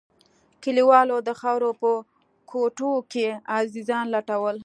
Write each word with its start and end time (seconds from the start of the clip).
كليوالو 0.63 1.17
د 1.27 1.29
خاورو 1.39 1.71
په 1.81 1.91
کوټو 2.51 2.91
کښې 3.11 3.29
عزيزان 3.57 4.05
لټول. 4.15 4.57